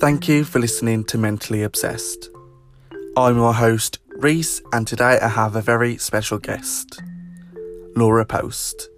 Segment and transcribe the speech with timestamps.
[0.00, 2.30] Thank you for listening to Mentally Obsessed.
[3.18, 7.02] I'm your host, Reese, and today I have a very special guest,
[7.94, 8.88] Laura Post,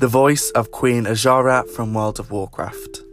[0.00, 3.04] the voice of Queen Azshara from World of Warcraft.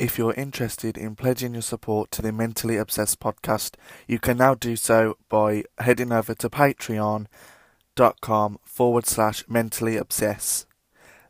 [0.00, 3.76] If you're interested in pledging your support to the Mentally Obsessed podcast,
[4.08, 7.28] you can now do so by heading over to patreon.com
[8.64, 10.66] forward slash mentally obsess.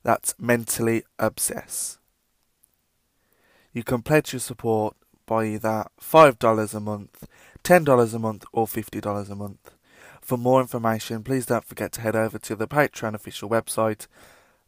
[0.02, 1.98] That's mentally obsess.
[3.72, 7.26] You can pledge your support by either $5 a month,
[7.64, 9.70] $10 a month, or $50 a month.
[10.20, 14.06] For more information, please don't forget to head over to the Patreon official website,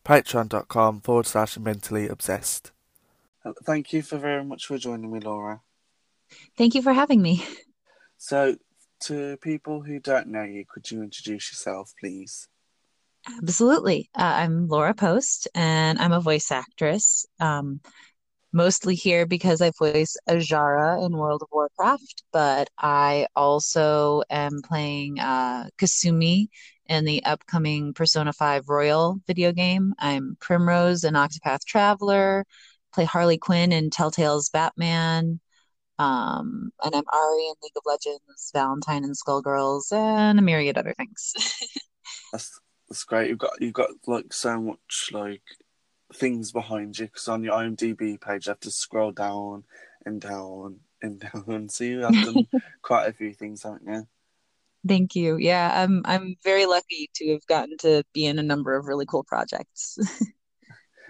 [0.05, 2.73] patreon.com forward slash mentally obsessed.
[3.45, 5.61] Uh, thank you for very much for joining me, Laura.
[6.57, 7.45] Thank you for having me.
[8.17, 8.57] So,
[9.01, 12.49] to people who don't know you, could you introduce yourself, please?
[13.27, 14.11] Absolutely.
[14.15, 17.27] Uh, I'm Laura Post, and I'm a voice actress.
[17.41, 17.81] Um,
[18.53, 25.19] mostly here because I voice Azshara in World of Warcraft, but I also am playing
[25.19, 26.49] uh, Kasumi
[26.87, 29.95] in the upcoming Persona 5 Royal video game.
[29.99, 32.45] I'm Primrose in Octopath Traveler
[32.95, 35.41] play Harley Quinn in Telltale's Batman.
[35.99, 40.95] Um, and I'm Ahri in League of Legends, Valentine and Skullgirls, and a myriad other
[40.97, 41.35] things.
[42.95, 43.29] that's great.
[43.29, 45.43] You've got you've got like so much like
[46.15, 49.65] things behind you because on your IMDb page you have to scroll down
[50.07, 51.69] and down and down.
[51.71, 52.47] So you have done
[52.83, 54.07] quite a few things, haven't you?
[54.87, 55.39] Thank you.
[55.39, 59.07] Yeah, I'm I'm very lucky to have gotten to be in a number of really
[59.07, 59.99] cool projects.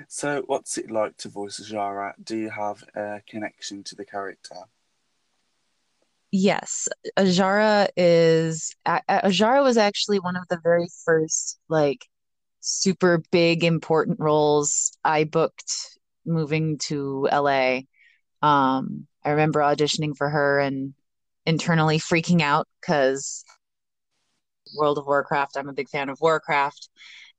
[0.08, 2.14] So, what's it like to voice Azshara?
[2.22, 4.56] Do you have a connection to the character?
[6.36, 12.08] Yes, Azshara is Azshara was actually one of the very first like
[12.58, 15.72] super big important roles I booked
[16.26, 17.82] moving to LA.
[18.42, 20.94] Um, I remember auditioning for her and
[21.46, 23.44] internally freaking out because
[24.76, 25.56] World of Warcraft.
[25.56, 26.88] I'm a big fan of Warcraft,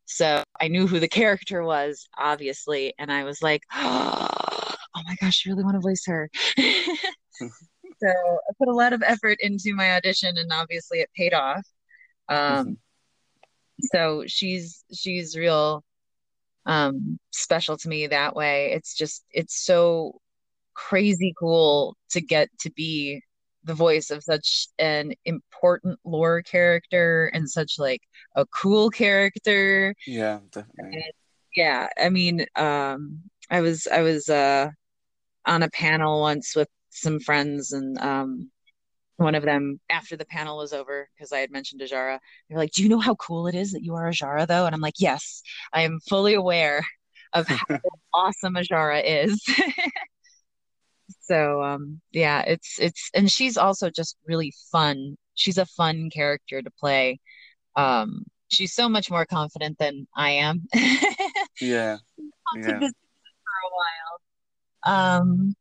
[0.05, 5.43] so I knew who the character was, obviously, and I was like, oh my gosh,
[5.45, 6.29] I really want to voice her.
[7.97, 11.65] so I put a lot of effort into my audition, and obviously it paid off.
[12.29, 12.73] Um, mm-hmm.
[13.91, 15.83] So she's she's real
[16.65, 18.71] um, special to me that way.
[18.71, 20.19] It's just it's so
[20.73, 23.21] crazy cool to get to be
[23.63, 28.01] the voice of such an important lore character and such like
[28.35, 29.95] a cool character.
[30.05, 30.95] Yeah, definitely.
[30.95, 31.13] And,
[31.55, 34.69] yeah, I mean, um, I was I was uh,
[35.45, 38.51] on a panel once with some friends, and um,
[39.17, 42.19] one of them after the panel was over because I had mentioned Azshara.
[42.49, 44.75] they're like, "Do you know how cool it is that you are Azshara, though?" And
[44.75, 45.41] I'm like, "Yes,
[45.73, 46.85] I am fully aware
[47.33, 47.57] of how
[48.13, 49.41] awesome Azshara is."
[51.21, 56.61] so um yeah it's it's and she's also just really fun she's a fun character
[56.61, 57.19] to play
[57.75, 60.63] um she's so much more confident than i am
[61.61, 61.97] yeah
[62.57, 65.55] yeah for a while um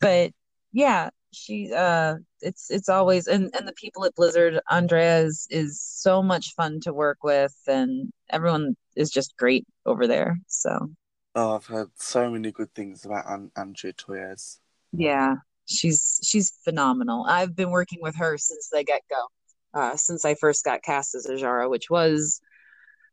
[0.00, 0.32] but
[0.72, 5.80] yeah she uh it's it's always and and the people at blizzard andrea is is
[5.80, 10.90] so much fun to work with and everyone is just great over there so
[11.36, 14.58] oh i've heard so many good things about An- andrea toyias
[14.92, 15.36] yeah,
[15.66, 17.24] she's she's phenomenal.
[17.28, 21.14] I've been working with her since the get go, uh, since I first got cast
[21.14, 22.40] as Azshara, which was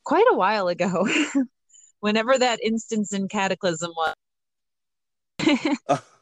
[0.03, 1.07] quite a while ago.
[1.99, 4.15] Whenever that instance in Cataclysm was.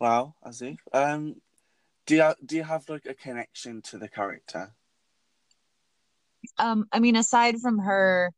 [0.00, 0.78] wow, as if.
[0.92, 1.36] Um,
[2.06, 4.72] do you do you have like a connection to the character?
[6.58, 8.32] Um, I mean, aside from her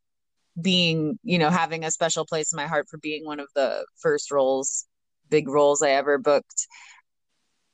[0.60, 3.86] being, you know, having a special place in my heart for being one of the
[4.00, 4.86] first roles
[5.32, 6.68] big roles I ever booked.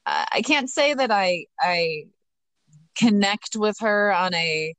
[0.06, 2.04] I can't say that I I
[2.97, 4.75] connect with her on a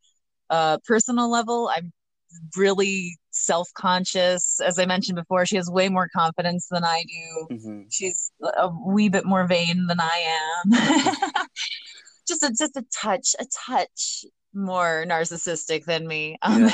[0.49, 1.69] uh, personal level.
[1.75, 1.91] I'm
[2.57, 4.59] really self conscious.
[4.59, 7.55] As I mentioned before, she has way more confidence than I do.
[7.55, 7.81] Mm-hmm.
[7.89, 11.45] She's a wee bit more vain than I am.
[12.27, 16.37] just a just a touch, a touch more narcissistic than me.
[16.43, 16.69] Um,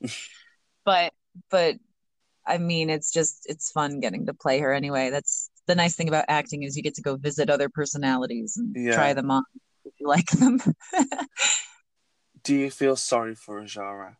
[0.00, 0.10] yeah.
[0.84, 1.12] but
[1.50, 1.76] but
[2.46, 5.10] I mean, it's just it's fun getting to play her anyway.
[5.10, 8.74] That's the nice thing about acting is you get to go visit other personalities and
[8.74, 8.94] yeah.
[8.94, 9.44] try them on
[9.84, 10.60] if you like them.
[12.42, 14.16] Do you feel sorry for Azshara?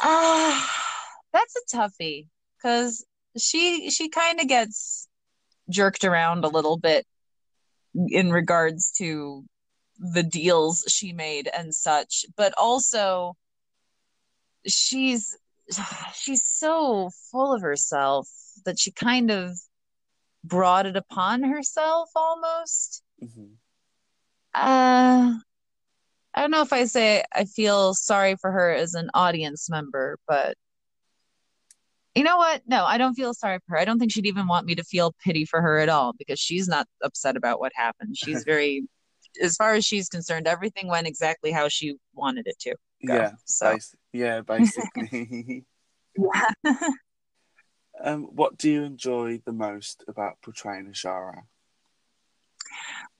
[0.00, 0.64] Ah,
[1.14, 3.04] uh, that's a toughie because
[3.38, 5.08] she she kind of gets
[5.68, 7.06] jerked around a little bit
[8.08, 9.44] in regards to
[9.98, 13.36] the deals she made and such, but also
[14.66, 15.36] she's
[16.14, 18.28] she's so full of herself
[18.64, 19.58] that she kind of
[20.44, 23.02] brought it upon herself almost.
[23.20, 23.54] hmm
[24.54, 25.38] Uh,
[26.34, 30.18] I don't know if I say I feel sorry for her as an audience member,
[30.28, 30.56] but
[32.14, 32.62] you know what?
[32.66, 33.78] No, I don't feel sorry for her.
[33.78, 36.38] I don't think she'd even want me to feel pity for her at all because
[36.38, 38.16] she's not upset about what happened.
[38.16, 38.82] She's very,
[39.42, 42.74] as far as she's concerned, everything went exactly how she wanted it to
[43.06, 43.14] go.
[43.14, 45.64] Yeah, So, basi- yeah, basically.
[46.16, 46.72] yeah.
[48.04, 51.42] um, what do you enjoy the most about portraying Azshara?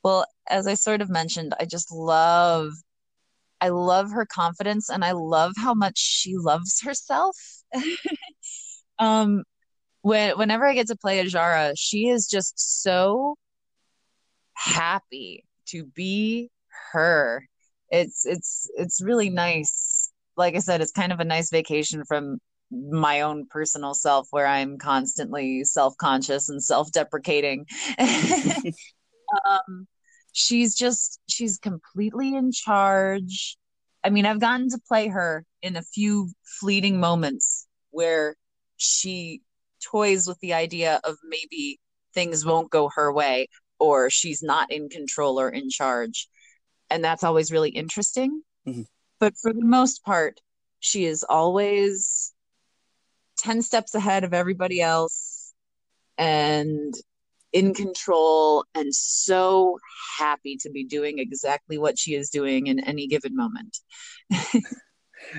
[0.03, 2.73] Well, as I sort of mentioned, I just love,
[3.61, 7.37] I love her confidence and I love how much she loves herself.
[8.99, 9.45] Um,
[10.03, 13.37] when whenever I get to play Azshara, she is just so
[14.55, 16.51] happy to be
[16.93, 17.47] her.
[17.91, 20.11] It's it's it's really nice.
[20.37, 22.39] Like I said, it's kind of a nice vacation from
[22.71, 27.67] my own personal self where I'm constantly self-conscious and self-deprecating.
[29.47, 29.87] Um,
[30.33, 33.57] she's just she's completely in charge.
[34.03, 36.31] I mean, I've gotten to play her in a few
[36.61, 38.35] fleeting moments where
[38.77, 39.43] she
[39.91, 41.79] toys with the idea of maybe
[42.15, 43.49] things won't go her way
[43.79, 46.29] or she's not in control or in charge.
[46.89, 48.43] And that's always really interesting.
[48.67, 48.87] Mhm.
[49.19, 50.41] But for the most part,
[50.81, 52.33] she is always
[53.39, 55.53] 10 steps ahead of everybody else
[56.19, 56.95] and
[57.53, 59.79] in control and so
[60.19, 63.79] happy to be doing exactly what she is doing in any given moment.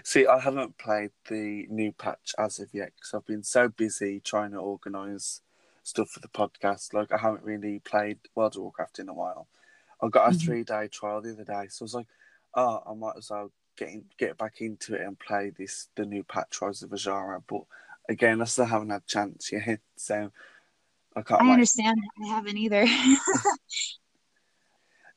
[0.03, 4.19] See, I haven't played the new patch as of yet because I've been so busy
[4.19, 5.41] trying to organise
[5.83, 6.93] stuff for the podcast.
[6.93, 9.47] Like, I haven't really played World of Warcraft in a while.
[10.01, 10.41] I got a Mhm.
[10.43, 12.07] three day trial the other day, so I was like,
[12.55, 16.05] oh, I might as well get in, get back into it and play this the
[16.05, 17.43] new patch Rise of Azshara.
[17.47, 17.63] But
[18.09, 20.31] again, I still haven't had a chance yet, so
[21.15, 21.53] I can't I wait.
[21.53, 21.97] understand.
[22.23, 22.85] I haven't either.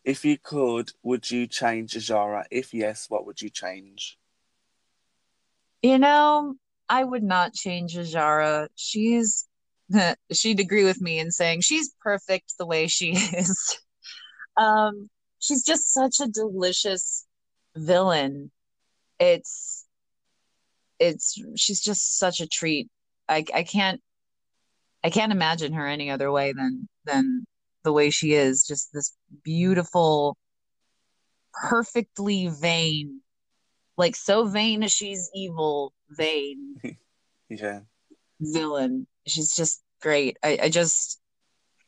[0.05, 2.44] If you could, would you change Azshara?
[2.50, 4.19] If yes, what would you change?
[5.81, 6.56] You know,
[6.88, 8.69] I would not change Azshara.
[8.76, 9.46] She's
[10.32, 13.79] she'd agree with me in saying she's perfect the way she is.
[14.58, 15.08] Um,
[15.38, 17.26] she's just such a delicious
[17.75, 18.50] villain.
[19.19, 19.87] It's
[20.99, 22.90] it's she's just such a treat.
[23.26, 24.02] I I can't
[25.04, 27.44] I can't imagine her any other way than than
[27.84, 28.64] the way she is.
[28.66, 29.14] Just this
[29.44, 30.38] beautiful,
[31.52, 33.20] perfectly vain,
[33.98, 36.76] like so vain as she's evil, vain
[37.50, 37.80] Yeah.
[38.40, 39.06] villain.
[39.26, 40.38] She's just great.
[40.42, 41.20] I, I just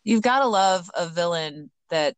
[0.05, 2.15] you've got to love a villain that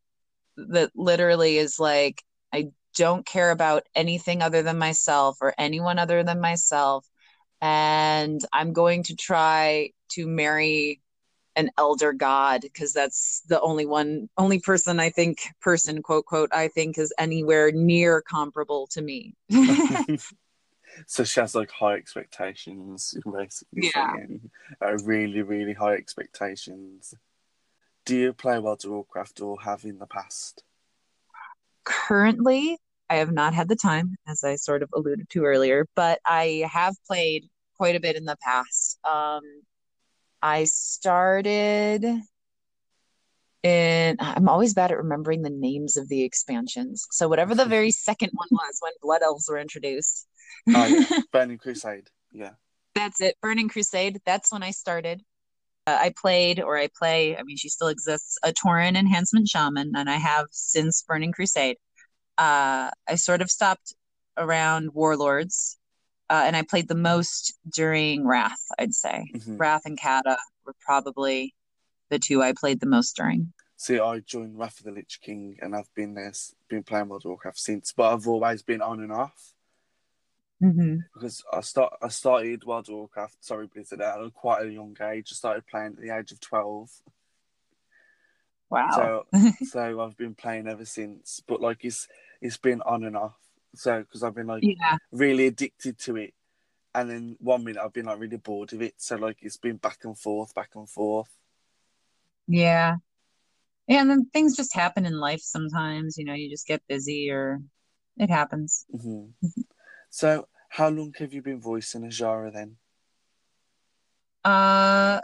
[0.56, 2.22] that literally is like,
[2.52, 7.06] I don't care about anything other than myself or anyone other than myself.
[7.60, 11.00] And I'm going to try to marry
[11.56, 16.50] an elder god because that's the only one, only person I think, person, quote, quote,
[16.52, 19.34] I think is anywhere near comparable to me.
[21.06, 24.12] so she has like high expectations, basically Yeah.
[24.12, 24.50] saying.
[24.80, 27.14] Uh, really, really high expectations.
[28.04, 30.62] Do you play World of Warcraft or have in the past?
[31.84, 32.78] Currently,
[33.10, 36.68] I have not had the time, as I sort of alluded to earlier, but I
[36.70, 38.98] have played quite a bit in the past.
[39.04, 39.42] Um,
[40.42, 42.04] I started
[43.62, 47.06] in, I'm always bad at remembering the names of the expansions.
[47.10, 50.26] So, whatever the very second one was when Blood Elves were introduced.
[50.68, 51.20] Oh, yeah.
[51.32, 52.08] Burning Crusade.
[52.32, 52.52] Yeah.
[52.94, 53.36] That's it.
[53.40, 54.20] Burning Crusade.
[54.26, 55.22] That's when I started.
[55.86, 59.92] Uh, I played, or I play, I mean, she still exists, a Tauren Enhancement Shaman,
[59.96, 61.78] and I have since Burning Crusade.
[62.36, 63.94] Uh, I sort of stopped
[64.36, 65.78] around Warlords,
[66.30, 69.30] uh, and I played the most during Wrath, I'd say.
[69.34, 69.58] Mhm.
[69.58, 71.54] Wrath and Cata were probably
[72.10, 73.52] the two I played the most during.
[73.76, 76.32] See, I joined Wrath of the Lich King and I've been there,
[76.68, 79.54] been playing World of Warcraft since, but I've always been on and off
[80.60, 80.96] Mm-hmm.
[81.14, 85.28] because I start I started World of Warcraft, sorry Blizzard, at quite a young age.
[85.30, 86.90] I started playing at the age of twelve.
[88.68, 88.90] Wow.
[89.32, 91.40] So so I've been playing ever since.
[91.46, 92.08] But like it's
[92.40, 93.36] it's been on and off.
[93.74, 94.96] So because I've been like yeah.
[95.12, 96.34] really addicted to it,
[96.94, 98.94] and then one minute I've been like really bored of it.
[98.98, 101.28] So like it's been back and forth, back and forth.
[102.46, 102.96] Yeah.
[103.86, 107.30] Yeah, and then things just happen in life sometimes, you know, you just get busy
[107.30, 107.60] or
[108.18, 108.84] it happens.
[108.90, 109.26] hmm
[110.10, 112.76] So how long have you been voicing Azshara then?
[114.44, 115.20] Uh,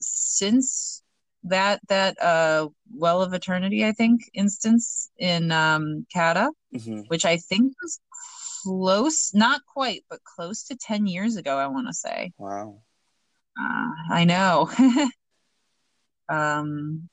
[0.00, 0.99] since
[1.44, 7.36] that that uh Well of Eternity, I think, instance in um Cata, hmm which I
[7.38, 7.98] think was
[8.62, 12.32] close, not quite, but close to 10 years ago, I want to say.
[12.38, 12.82] Wow.
[13.58, 14.70] Uh, I know.
[16.28, 17.08] um,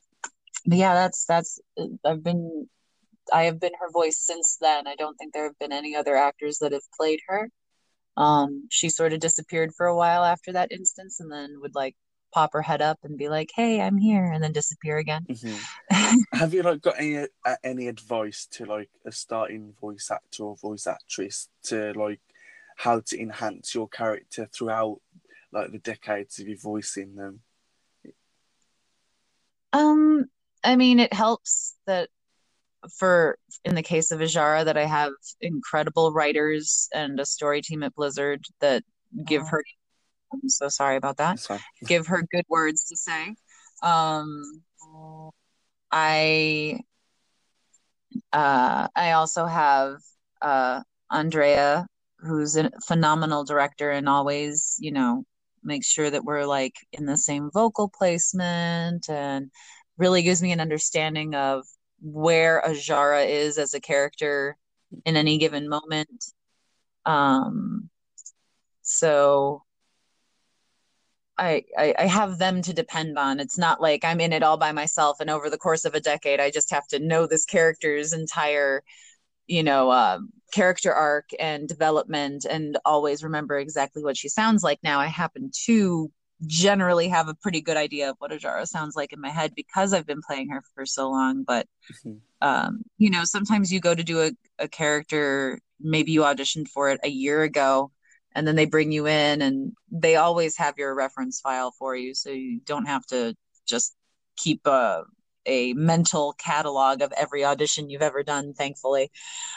[0.66, 1.60] but yeah, that's that's
[2.06, 2.68] I've been
[3.34, 4.88] I have been her voice since then.
[4.88, 7.50] I don't think there have been any other actors that have played her.
[8.16, 11.96] Um, she sort of disappeared for a while after that instance, and then would like
[12.38, 15.25] pop her head up and be like, "Hey, I'm here," and then disappear again.
[15.27, 16.17] Mm-hmm.
[16.38, 20.56] Have you like got any uh, any advice to like a starting voice actor or
[20.56, 22.20] voice actress to like
[22.75, 25.01] how to enhance your character throughout
[25.51, 27.39] like the decades of you voicing them?
[29.74, 30.25] Um,
[30.63, 32.10] I mean, it helps that
[33.00, 37.82] for in the case of Azshara that I have incredible writers and a story team
[37.82, 38.84] at Blizzard that
[39.25, 39.63] give her
[40.32, 41.40] I'm so sorry about that.
[41.86, 43.36] Give her good words to say.
[43.82, 44.62] Um
[45.92, 46.80] I
[48.34, 49.98] uh I also have
[50.42, 51.88] uh Andrea
[52.20, 55.24] who's a phenomenal director and always, you know,
[55.64, 59.52] makes sure that we're like in the same vocal placement and
[59.98, 61.66] really gives me an understanding of
[62.02, 64.58] where Azshara is as a character
[65.06, 66.26] in any given moment.
[67.06, 67.90] Um,
[68.82, 69.64] so
[71.38, 73.39] I, I, I have them to depend on.
[73.39, 76.00] It's not like I'm in it all by myself, and over the course of a
[76.00, 78.84] decade, I just have to know this character's entire,
[79.46, 80.20] you know, uh,
[80.51, 84.79] character arc and development, and always remember exactly what she sounds like.
[84.84, 86.12] Now I happen to
[86.46, 89.94] generally have a pretty good idea of what Azshara sounds like in my head because
[89.94, 91.44] I've been playing her for so long.
[91.44, 91.67] But
[92.06, 92.48] mm-hmm.
[92.48, 96.89] um, you know, sometimes you go to do a, a character, maybe you auditioned for
[96.89, 97.91] it a year ago,
[98.36, 102.14] and then they bring you in, and they always have your reference file for you,
[102.14, 103.96] so you don't have to just
[104.36, 105.04] keep a
[105.46, 108.54] a mental catalog of every audition you've ever done.
[108.54, 109.12] Thankfully,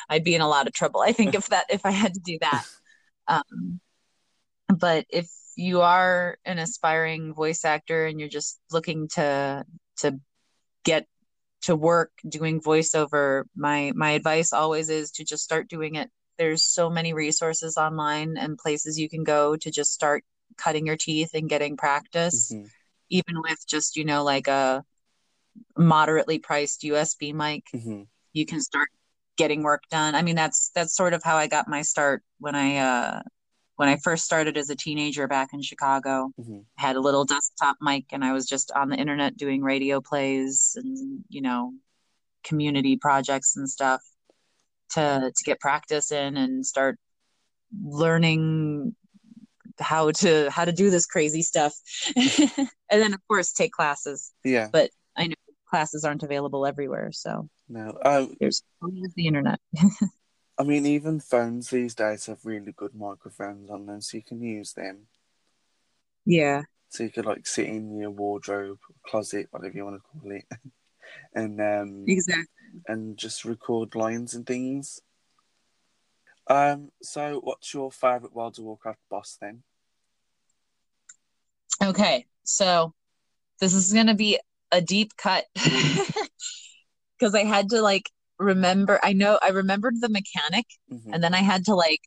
[0.09, 1.01] I'd be in a lot of trouble.
[1.01, 2.65] I think if that if I had to do that.
[3.29, 3.81] Um,
[4.69, 9.65] but if you are an aspiring voice actor and you're just looking to
[9.99, 10.21] to
[10.85, 11.07] get
[11.63, 16.65] to work doing voiceover my my advice always is to just start doing it there's
[16.65, 20.25] so many resources online and places you can go to just start
[20.57, 22.65] cutting your teeth and getting practice mm-hmm.
[23.11, 24.83] even with just you know like a
[25.77, 28.03] moderately priced usb mic mm-hmm.
[28.33, 28.89] you can start
[29.37, 32.55] getting work done i mean that's that's sort of how i got my start when
[32.55, 33.21] i uh
[33.77, 36.59] when I first started as a teenager back in Chicago, mm-hmm.
[36.79, 40.03] I had a little desktop mic and I was just on the internet doing radio
[40.03, 41.73] plays and, you know,
[42.45, 44.03] community projects and stuff
[44.91, 46.99] to to get practice in and start
[47.83, 48.95] learning
[49.79, 51.75] how to how to do this crazy stuff.
[52.17, 54.33] and then of course take classes.
[54.45, 54.69] Yeah.
[54.73, 55.35] But I know
[55.69, 57.97] classes aren't available everywhere, so no.
[58.05, 58.63] Um, there's
[59.17, 59.61] the internet.
[60.59, 64.43] I mean, even phones these days have really good microphones on them, so you can
[64.43, 65.07] use them.
[66.27, 66.63] Yeah.
[66.91, 70.45] So you could like sit in your wardrobe, closet, whatever you want to call it,
[71.35, 72.45] and um, exactly,
[72.87, 75.01] and just record lines and things.
[76.47, 76.91] Um.
[77.03, 79.63] So, what's your favorite World of Warcraft boss then?
[81.83, 82.93] Okay, so
[83.61, 84.39] this is gonna be
[84.73, 90.67] a deep cut because I had to like remember I know I remembered the mechanic
[90.91, 91.13] mm-hmm.
[91.13, 92.01] and then I had to like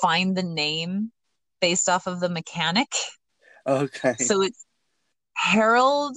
[0.00, 1.12] find the name
[1.60, 2.88] based off of the mechanic.
[3.66, 4.14] Okay.
[4.18, 4.64] So it's
[5.34, 6.16] Herald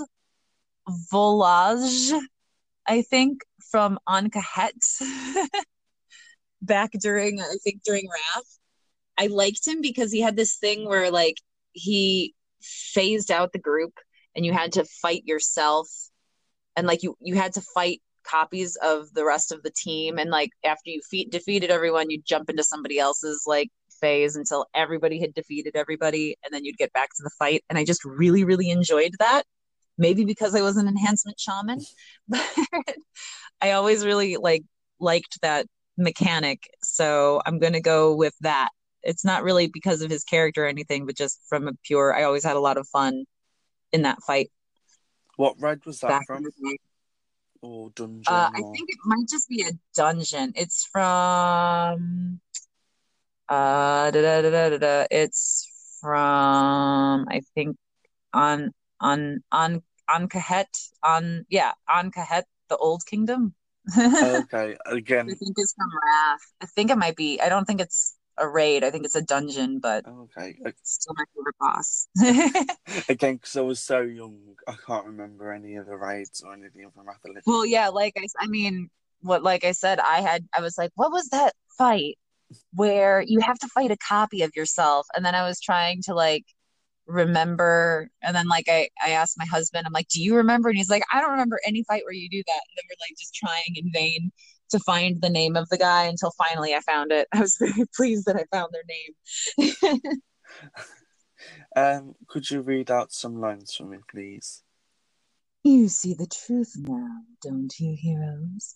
[1.11, 2.19] Volazj,
[2.89, 4.73] I think, from Ahn'kahet
[6.61, 8.59] back during I think during Wrath.
[9.17, 11.35] I liked him because he had this thing where like
[11.73, 13.93] he phased out the group
[14.35, 15.87] and you had to fight yourself.
[16.75, 20.17] And like you you had to fight copies of the rest of the team.
[20.17, 23.69] And like after you fe- defeated everyone you'd jump into somebody else's like
[24.01, 26.37] phase until everybody had defeated everybody.
[26.43, 27.63] And then you'd get back to the fight.
[27.69, 29.43] And i just really really enjoyed that
[29.99, 31.79] maybe because i was an enhancement shaman
[32.27, 32.45] but
[33.61, 34.63] i always really like
[34.99, 35.65] liked that
[35.97, 38.69] mechanic so i'm going to go with that
[39.03, 42.23] it's not really because of his character or anything but just from a pure i
[42.23, 43.25] always had a lot of fun
[43.91, 44.49] in that fight
[45.35, 46.45] what raid was that from
[47.61, 48.33] or dungeon?
[48.33, 50.53] Uh, I think it might just be a dungeon.
[50.55, 52.39] It's from
[53.47, 55.67] uh da, da, da, da, da, it's
[56.01, 57.77] from I think
[58.33, 63.53] on on on Ahn'kahet on yeah Ahn'kahet the Old Kingdom.
[63.97, 65.27] okay, again.
[65.29, 66.39] I think it's from Wrath.
[66.61, 67.41] I think it might be.
[67.41, 68.83] I don't think it's a raid.
[68.83, 72.07] I think it's a dungeon, but okay, it's uh, still my favorite boss.
[73.09, 74.37] Again, because I was so young,
[74.67, 78.27] I can't remember any of the raids or anything from Wrath Well, yeah, like I,
[78.39, 78.89] I mean,
[79.21, 82.17] what, like I said, I had, I was like, what was that fight?
[82.73, 85.07] where you have to fight a copy of yourself.
[85.15, 86.45] And then I was trying to like
[87.09, 90.69] remember and then like I, I asked my husband, I'm like, do you remember?
[90.69, 92.61] And he's like, I don't remember any fight where you do that.
[92.69, 94.31] And then we're like just trying in vain
[94.69, 97.27] to find the name of the guy until finally I found it.
[97.33, 99.91] I was very pleased that I found their name.
[101.75, 104.63] um, could you read out some lines for me, please?
[105.63, 108.75] You see the truth now, don't you, heroes?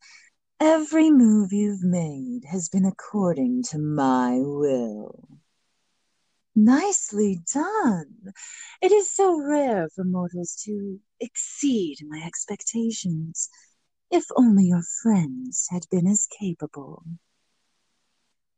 [0.59, 5.27] Every move you've made has been according to my will.
[6.55, 8.33] Nicely done.
[8.81, 13.50] It is so rare for mortals to exceed my expectations.
[14.12, 17.03] If only your friends had been as capable.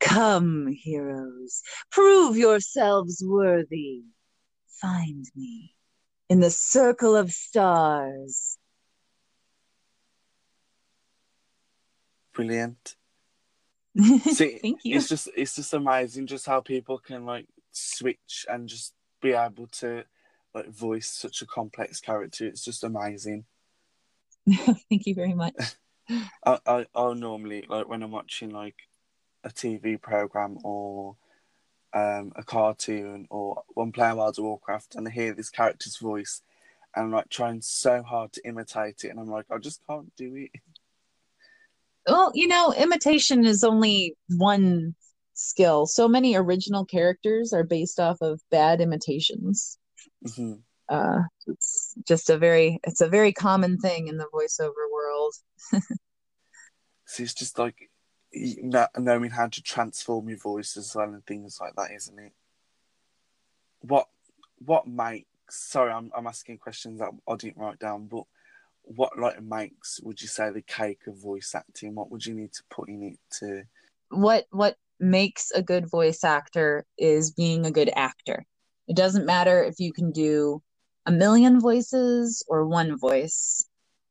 [0.02, 4.04] Come, heroes, prove yourselves worthy.
[4.82, 5.74] Find me
[6.30, 8.58] in the circle of stars.
[12.34, 12.98] Brilliant.
[14.25, 14.98] See, Thank you.
[14.98, 19.67] It's just it's just amazing just how people can like switch and just be able
[19.67, 20.03] to
[20.53, 22.46] like voice such a complex character.
[22.46, 23.46] It's just amazing.
[24.89, 25.55] Thank you very much.
[26.46, 28.75] I, I I'll normally like when I'm watching like
[29.44, 31.15] a TV program or
[31.94, 36.41] um, a cartoon or one playing World of Warcraft and I hear this character's voice
[36.96, 40.15] and I'm like trying so hard to imitate it and I'm like I just can't
[40.15, 40.51] do it.
[42.08, 44.94] Well, you know, imitation is only one
[45.36, 45.86] skill.
[45.86, 49.77] So many original characters are based off of bad imitations.
[50.25, 50.54] Mm-hmm.
[50.88, 55.34] Uh, it's just a very it's a very common thing in the voiceover world.
[57.06, 57.89] so it's just like
[58.98, 62.34] knowing how to transform your voice as well and things like that, isn't it?
[63.82, 64.08] What
[64.60, 68.24] what makes sorry, I'm I'm asking questions that I didn't write down, but
[68.84, 71.96] what like makes would you say the cake of voice acting?
[71.96, 73.63] What would you need to put in it to
[74.10, 78.46] what what makes a good voice actor is being a good actor.
[78.88, 80.62] It doesn't matter if you can do
[81.06, 83.65] a million voices or one voice.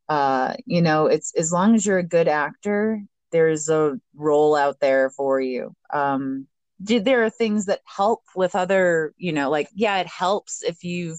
[0.09, 3.01] Uh, you know, it's as long as you're a good actor,
[3.33, 5.75] there's a role out there for you.
[5.93, 6.47] Um,
[6.83, 10.85] did, there are things that help with other, you know, like yeah, it helps if
[10.85, 11.19] you've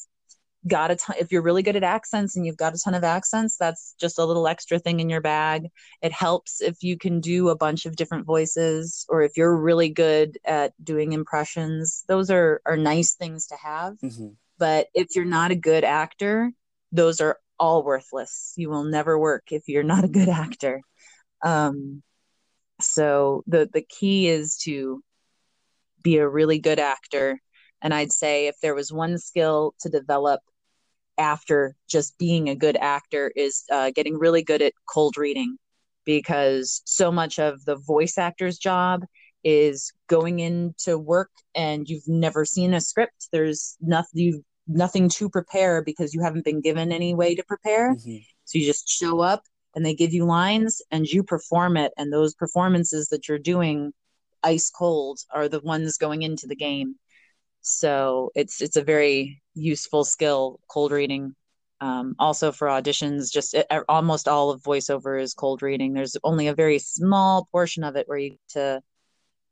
[0.67, 3.03] got a ton if you're really good at accents and you've got a ton of
[3.03, 5.69] accents that's just a little extra thing in your bag.
[6.01, 9.89] It helps if you can do a bunch of different voices or if you're really
[9.89, 12.03] good at doing impressions.
[12.07, 13.93] Those are are nice things to have.
[14.03, 14.29] Mm-hmm.
[14.57, 16.51] but if you're not a good actor
[16.91, 18.53] those are all worthless.
[18.55, 20.81] You will never work if you're not a good actor.
[21.43, 22.01] Um
[22.81, 25.01] so the the key is to
[26.01, 27.39] be a really good actor.
[27.81, 30.41] And I'd say if there was one skill to develop
[31.17, 35.57] after just being a good actor is uh, getting really good at cold reading
[36.05, 39.03] because so much of the voice actor's job
[39.43, 43.27] is going into work and you've never seen a script.
[43.31, 47.93] There's nothing nothing to prepare because you haven't been given any way to prepare.
[47.93, 48.17] Mm-hmm.
[48.45, 49.43] so you just show up
[49.75, 51.91] and they give you lines and you perform it.
[51.97, 53.93] And those performances that you're doing
[54.43, 56.95] ice cold are the ones going into the game
[57.65, 61.35] so it's it's a very useful skill cold reading.
[61.81, 65.93] Um, also for auditions just it, almost all of voiceover is cold reading.
[65.93, 68.81] There's only a very small portion of it where you to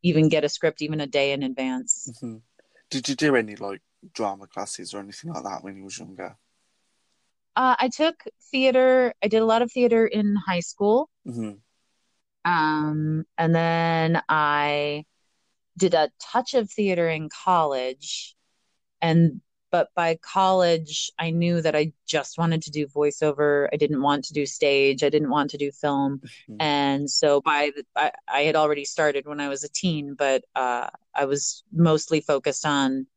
[0.03, 2.07] even get a script even a day in advance.
[2.13, 2.37] Mm-hmm.
[2.91, 3.81] did you do any like
[4.13, 6.37] drama classes or anything like that when you was younger?
[7.55, 8.15] Uh, i took
[8.51, 11.09] theater i did a lot of theater in high school.
[11.27, 11.53] Mm-hmm.
[12.45, 15.03] um, and then i
[15.77, 18.35] did a touch of theater in college
[19.01, 23.67] and but by college i knew that i just wanted to do voiceover.
[23.73, 25.03] I didn't want to do stage.
[25.03, 26.19] I didn't want to do film.
[26.19, 26.55] Mm-hmm.
[26.59, 30.43] and so by the I, I, had already started when i was a teen but
[30.55, 33.07] uh, i was mostly focused on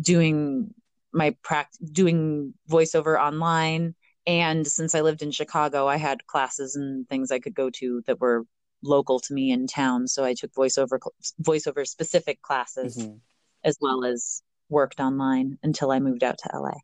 [0.00, 0.74] doing
[1.12, 3.94] my practice doing voiceover online.
[4.26, 8.02] And since i lived in chicago i had classes and things i could go to
[8.06, 8.44] that were
[8.82, 10.98] local to me in town so i took voiceover
[11.42, 13.16] voiceover specific classes mm-hmm.
[13.64, 16.78] as well as worked online until I moved out to LA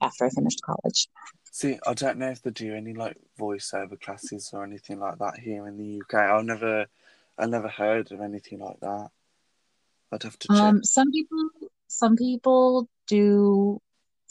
[0.00, 1.08] after I finished college.
[1.52, 5.38] See, I don't know if they do any like voiceover classes or anything like that
[5.38, 6.14] here in the UK.
[6.14, 6.86] I've never,
[7.38, 9.08] I never heard of anything like that.
[10.12, 10.56] I'd have to check.
[10.56, 11.48] Um, some people,
[11.88, 13.80] some people do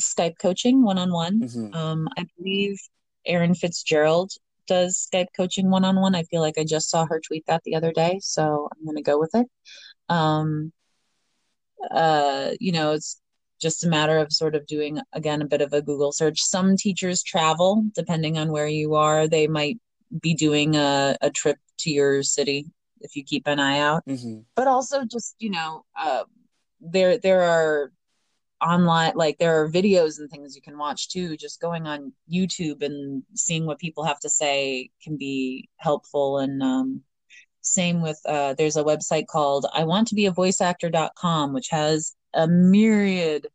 [0.02, 1.50] Skype coaching one on one.
[1.74, 2.80] Um, I believe
[3.26, 4.32] Erin Fitzgerald
[4.67, 6.15] does Skype coaching one on one.
[6.15, 8.97] I feel like I just saw her tweet that the other day, so I'm going
[8.97, 9.47] to go with it.
[10.10, 10.71] Um,
[11.91, 13.21] uh, you know, it's
[13.62, 16.41] just a matter of sort of doing again a bit of a Google search.
[16.41, 19.28] Some teachers travel depending on where you are.
[19.28, 19.80] They might
[20.21, 22.65] be doing a, a trip to your city
[23.01, 24.04] if you keep an eye out.
[24.06, 26.23] hmm But also just, you know, uh,
[26.82, 27.91] there there are
[28.62, 31.38] online like there are videos and things you can watch too.
[31.38, 36.39] Just going on YouTube and seeing what people have to say can be helpful.
[36.39, 37.02] And um,
[37.62, 41.70] same with uh, there's a website called I want to be a voice actor.com, which
[41.70, 43.48] has a myriad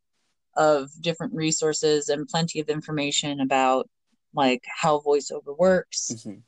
[0.56, 3.88] of different resources and plenty of information about
[4.34, 6.38] like how voiceover works, hmm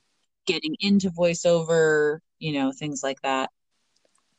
[0.47, 3.51] getting into voiceover, you know, things like that.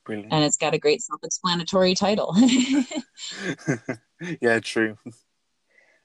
[0.06, 0.34] Brilliant.
[0.34, 2.36] And it's got a great self-explanatory title.
[4.42, 4.98] yeah, true.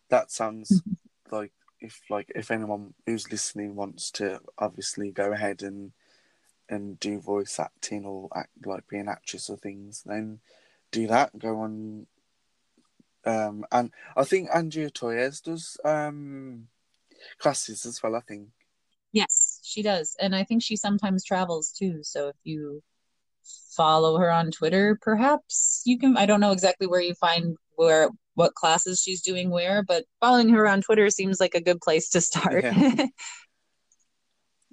[0.09, 0.83] That sounds
[1.31, 5.93] like if like if anyone who's listening wants to obviously go ahead and
[6.69, 10.41] and do voice acting or act like be an actress or things, then
[10.93, 11.39] do that.
[11.39, 12.07] Go on.
[13.25, 16.69] Um, and I think Andrea Toyias does um
[17.39, 18.15] classes as well.
[18.15, 18.49] I think.
[19.13, 20.15] Yes, she does.
[20.21, 22.01] And I think she sometimes travels too.
[22.03, 22.83] So if you
[23.77, 28.11] follow her on Twitter, perhaps you can, I don't know exactly where you find where
[28.35, 32.09] what classes she's doing where, but following her on Twitter seems like a good place
[32.11, 32.65] to start.
[32.65, 33.07] Yeah.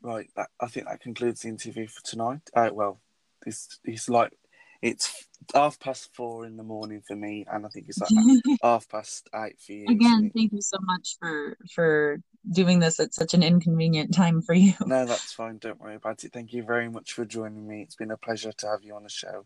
[0.02, 0.30] Right.
[0.36, 2.42] That, I think that concludes the interview for tonight.
[2.56, 3.02] Uh, well,
[3.44, 4.38] it's it's like
[4.80, 8.12] it's half past four in the morning for me, and I think it's like
[8.62, 9.86] half past eight for you.
[9.90, 12.20] Again, thank you so much for for
[12.52, 14.74] doing this at such an inconvenient time for you.
[14.86, 15.58] No, that's fine.
[15.58, 16.34] Don't worry about it.
[16.34, 17.82] Thank you very much for joining me.
[17.82, 19.46] It's been a pleasure to have you on the show.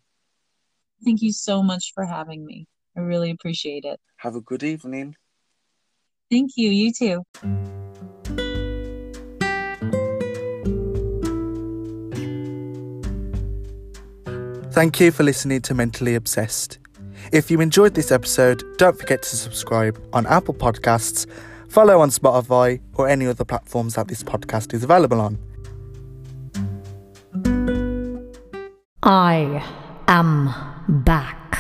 [1.04, 2.68] Thank you so much for having me.
[2.98, 4.00] I really appreciate it.
[4.18, 5.16] Have a good evening.
[6.30, 6.70] Thank you.
[6.70, 7.24] You too.
[14.72, 16.78] Thank you for listening to Mentally Obsessed.
[17.34, 21.26] If you enjoyed this episode, don't forget to subscribe on Apple Podcasts,
[21.70, 25.38] follow on Spotify, or any other platforms that this podcast is available on.
[29.02, 29.64] I
[30.08, 30.54] am
[31.04, 31.58] back.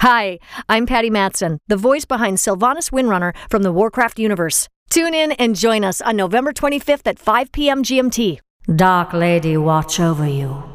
[0.00, 4.68] Hi, I'm Patty Mattson, the voice behind Sylvanas Windrunner from the Warcraft universe.
[4.90, 7.82] Tune in and join us on November 25th at 5 p.m.
[7.82, 8.38] GMT.
[8.76, 10.73] Dark Lady, watch over you.